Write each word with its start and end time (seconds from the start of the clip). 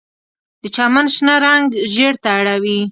د 0.61 0.63
چمن 0.75 1.05
شنه 1.15 1.35
رنګ 1.45 1.67
ژیړ 1.93 2.13
ته 2.23 2.29
اړوي 2.39 2.77